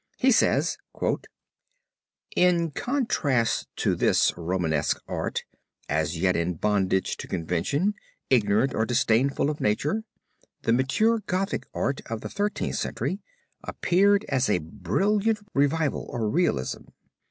[0.17, 0.79] He says:
[2.35, 5.43] "In contrast to this Romanesque art,
[5.87, 7.93] as yet in bondage to convention,
[8.27, 10.03] ignorant or disdainful of nature,
[10.63, 13.19] the mature Gothic art of the Thirteenth Century
[13.63, 16.85] appeared as a brilliant revival or realism.